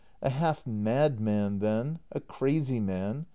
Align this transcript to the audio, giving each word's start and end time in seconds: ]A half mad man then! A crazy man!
]A 0.23 0.31
half 0.31 0.65
mad 0.65 1.19
man 1.19 1.59
then! 1.59 1.99
A 2.11 2.19
crazy 2.19 2.79
man! 2.79 3.27